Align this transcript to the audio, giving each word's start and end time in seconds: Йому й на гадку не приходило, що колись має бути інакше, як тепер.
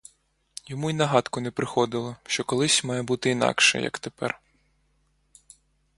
Йому 0.67 0.89
й 0.89 0.93
на 0.93 1.05
гадку 1.07 1.41
не 1.41 1.51
приходило, 1.51 2.15
що 2.25 2.43
колись 2.43 2.83
має 2.83 3.03
бути 3.03 3.29
інакше, 3.29 3.81
як 3.81 3.99
тепер. 3.99 4.39